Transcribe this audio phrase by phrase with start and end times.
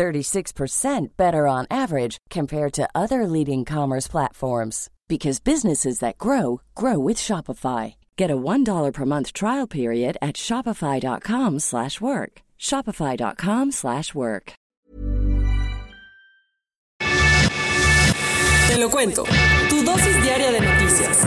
[0.00, 6.98] 36% better on average compared to other leading commerce platforms because businesses that grow grow
[6.98, 7.94] with Shopify.
[8.16, 12.32] Get a $1 per month trial period at shopify.com/work.
[12.58, 14.52] shopify.com/work.
[18.68, 19.24] Te lo cuento.
[19.68, 21.26] Tu dosis diaria de noticias.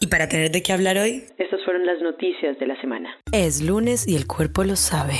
[0.00, 3.08] Y para tener de qué hablar hoy, Estas fueron las noticias de la semana.
[3.32, 5.14] es lunes y el cuerpo lo sabe.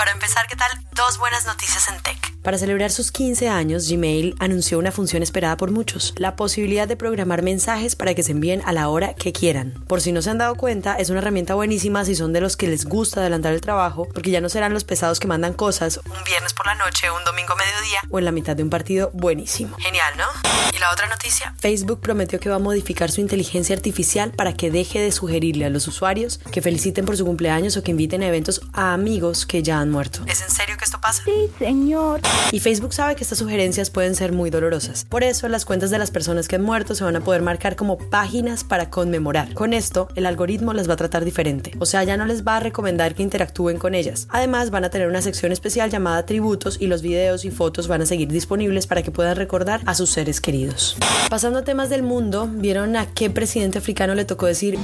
[0.00, 0.70] Para empezar, ¿qué tal?
[0.92, 2.30] Dos buenas noticias en tech.
[2.42, 6.96] Para celebrar sus 15 años, Gmail anunció una función esperada por muchos, la posibilidad de
[6.96, 9.74] programar mensajes para que se envíen a la hora que quieran.
[9.86, 12.56] Por si no se han dado cuenta, es una herramienta buenísima si son de los
[12.56, 15.98] que les gusta adelantar el trabajo, porque ya no serán los pesados que mandan cosas
[15.98, 19.10] un viernes por la noche, un domingo mediodía o en la mitad de un partido
[19.12, 19.76] buenísimo.
[19.76, 20.24] Genial, ¿no?
[20.74, 21.54] ¿Y la otra noticia?
[21.58, 25.70] Facebook prometió que va a modificar su inteligencia artificial para que deje de sugerirle a
[25.70, 29.62] los usuarios que feliciten por su cumpleaños o que inviten a eventos a amigos que
[29.62, 30.22] ya han muerto.
[30.26, 31.22] ¿Es en serio que esto pasa?
[31.24, 32.20] Sí, señor.
[32.52, 35.04] Y Facebook sabe que estas sugerencias pueden ser muy dolorosas.
[35.04, 37.76] Por eso, las cuentas de las personas que han muerto se van a poder marcar
[37.76, 39.52] como páginas para conmemorar.
[39.54, 41.72] Con esto, el algoritmo las va a tratar diferente.
[41.78, 44.26] O sea, ya no les va a recomendar que interactúen con ellas.
[44.30, 48.02] Además, van a tener una sección especial llamada tributos y los videos y fotos van
[48.02, 50.96] a seguir disponibles para que puedan recordar a sus seres queridos.
[51.28, 54.78] Pasando a temas del mundo, ¿vieron a qué presidente africano le tocó decir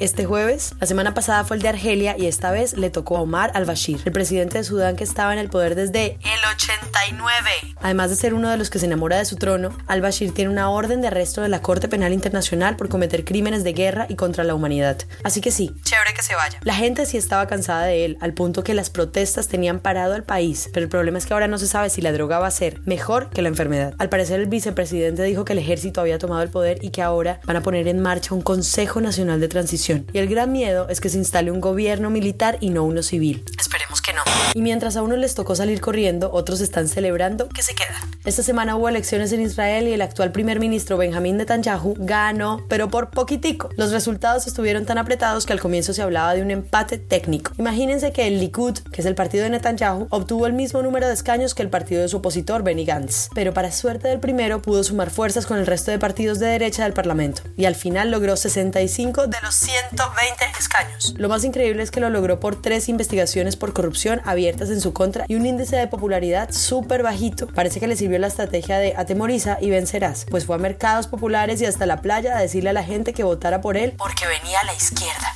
[0.00, 3.20] este jueves, la semana pasada fue el de Argelia y esta vez le tocó a
[3.20, 7.50] Omar al-Bashir, el presidente de Sudán que estaba en el poder desde el 89.
[7.80, 10.68] Además de ser uno de los que se enamora de su trono, al-Bashir tiene una
[10.70, 14.42] orden de arresto de la Corte Penal Internacional por cometer crímenes de guerra y contra
[14.42, 14.98] la humanidad.
[15.22, 16.58] Así que sí, chévere que se vaya.
[16.62, 20.24] La gente sí estaba cansada de él, al punto que las protestas tenían parado al
[20.24, 22.50] país, pero el problema es que ahora no se sabe si la droga va a
[22.50, 23.94] ser mejor que la enfermedad.
[23.98, 27.40] Al parecer el vicepresidente dijo que el ejército había tomado el poder y que ahora
[27.44, 29.83] van a poner en marcha un Consejo Nacional de Transición.
[30.12, 33.44] Y el gran miedo es que se instale un gobierno militar y no uno civil.
[33.58, 34.22] Esperemos que no.
[34.54, 38.13] Y mientras a unos les tocó salir corriendo, otros están celebrando que se quedan.
[38.24, 42.88] Esta semana hubo elecciones en Israel y el actual primer ministro Benjamín Netanyahu ganó, pero
[42.88, 43.68] por poquitico.
[43.76, 47.52] Los resultados estuvieron tan apretados que al comienzo se hablaba de un empate técnico.
[47.58, 51.12] Imagínense que el Likud, que es el partido de Netanyahu, obtuvo el mismo número de
[51.12, 53.28] escaños que el partido de su opositor Benny Gantz.
[53.34, 56.84] Pero para suerte del primero pudo sumar fuerzas con el resto de partidos de derecha
[56.84, 61.14] del parlamento y al final logró 65 de los 120 escaños.
[61.18, 64.94] Lo más increíble es que lo logró por tres investigaciones por corrupción abiertas en su
[64.94, 67.48] contra y un índice de popularidad súper bajito.
[67.48, 71.60] Parece que le sirvió la estrategia de atemoriza y vencerás, pues fue a mercados populares
[71.60, 74.60] y hasta la playa a decirle a la gente que votara por él porque venía
[74.60, 75.34] a la izquierda.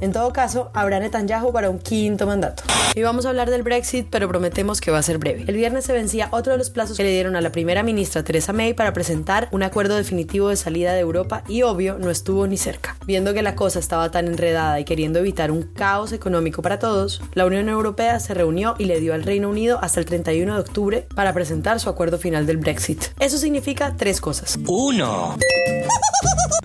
[0.00, 2.62] En todo caso, habrá Netanyahu para un quinto mandato.
[2.94, 5.44] Y vamos a hablar del Brexit, pero prometemos que va a ser breve.
[5.46, 8.24] El viernes se vencía otro de los plazos que le dieron a la primera ministra
[8.24, 12.46] Theresa May para presentar un acuerdo definitivo de salida de Europa y obvio no estuvo
[12.46, 12.96] ni cerca.
[13.06, 17.20] Viendo que la cosa estaba tan enredada y queriendo evitar un caos económico para todos,
[17.34, 20.60] la Unión Europea se reunió y le dio al Reino Unido hasta el 31 de
[20.60, 23.04] octubre para presentar su acuerdo final del Brexit.
[23.20, 24.58] Eso significa tres cosas.
[24.66, 25.36] Uno,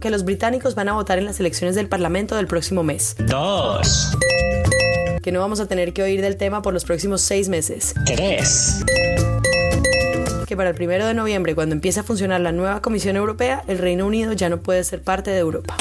[0.00, 3.16] Que los británicos van a votar en las elecciones del Parlamento del próximo mes.
[3.18, 4.16] Dos,
[5.22, 7.94] Que no vamos a tener que oír del tema por los próximos seis meses.
[8.06, 8.84] tres.
[10.46, 13.78] que para el primero de noviembre, cuando empiece a funcionar la nueva Comisión Europea, el
[13.78, 15.76] Reino Unido ya no puede ser parte de Europa.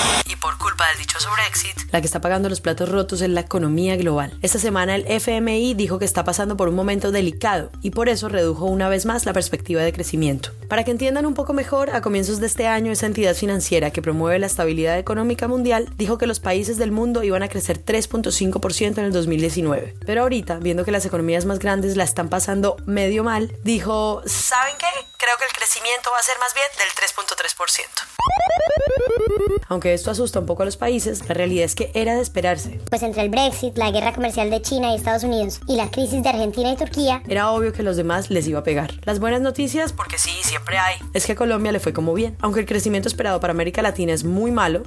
[0.48, 3.98] Por culpa del dichoso Brexit, la que está pagando los platos rotos es la economía
[3.98, 4.40] global.
[4.42, 8.30] Esta semana el FMI dijo que está pasando por un momento delicado y por eso
[8.30, 10.52] redujo una vez más la perspectiva de crecimiento.
[10.70, 14.02] Para que entiendan un poco mejor, a comienzos de este año esa entidad financiera que
[14.02, 19.00] promueve la estabilidad económica mundial dijo que los países del mundo iban a crecer 3.5%
[19.00, 19.96] en el 2019.
[20.06, 24.76] Pero ahorita, viendo que las economías más grandes la están pasando medio mal, dijo, ¿saben
[24.80, 25.17] qué?
[25.20, 27.88] Creo que el crecimiento va a ser más bien del 3.3%.
[29.68, 32.80] Aunque esto asusta un poco a los países, la realidad es que era de esperarse.
[32.90, 36.22] Pues entre el Brexit, la guerra comercial de China y Estados Unidos y la crisis
[36.22, 38.94] de Argentina y Turquía, Era obvio que a los demás les iba a pegar.
[39.06, 42.38] Las buenas noticias, porque sí, siempre hay, es que a Colombia le fue como bien.
[42.42, 44.84] Aunque el crecimiento esperado para América Latina es muy malo,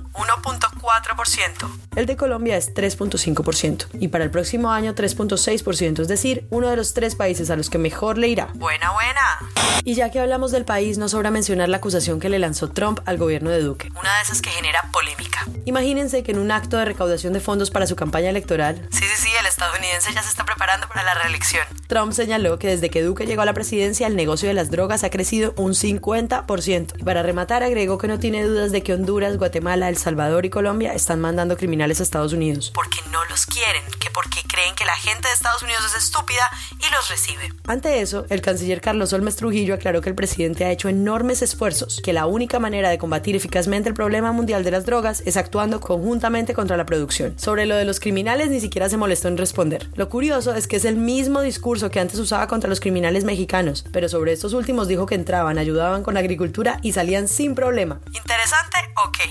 [0.90, 1.70] 1.4%.
[1.96, 3.86] El de Colombia es 3.5%.
[4.00, 7.70] Y para el próximo año 3.6%, es decir, uno de los tres países a los
[7.70, 8.48] que mejor le irá.
[8.54, 9.38] Buena, buena.
[9.84, 13.00] Y ya que hablamos del país, no sobra mencionar la acusación que le lanzó Trump
[13.06, 13.88] al gobierno de Duque.
[13.98, 15.46] Una de esas que genera polémica.
[15.64, 19.16] Imagínense que en un acto de recaudación de fondos para su campaña electoral, sí, sí,
[19.16, 21.66] sí, estadounidense ya se está preparando para la reelección.
[21.86, 25.04] Trump señaló que desde que Duque llegó a la presidencia, el negocio de las drogas
[25.04, 26.94] ha crecido un 50%.
[26.98, 30.50] Y para rematar, agregó que no tiene dudas de que Honduras, Guatemala, El Salvador y
[30.50, 32.70] Colombia están mandando criminales a Estados Unidos.
[32.74, 36.48] Porque no los quieren, que porque creen que la gente de Estados Unidos es estúpida
[36.78, 37.52] y los recibe.
[37.66, 42.00] Ante eso, el canciller Carlos Olmes Trujillo aclaró que el presidente ha hecho enormes esfuerzos,
[42.02, 45.80] que la única manera de combatir eficazmente el problema mundial de las drogas es actuando
[45.80, 47.38] conjuntamente contra la producción.
[47.38, 49.88] Sobre lo de los criminales ni siquiera se molestó en responder.
[49.94, 53.84] Lo curioso es que es el mismo discurso que antes usaba contra los criminales mexicanos,
[53.92, 58.00] pero sobre estos últimos dijo que entraban, ayudaban con la agricultura y salían sin problema.
[58.12, 59.30] ¿Interesante o qué?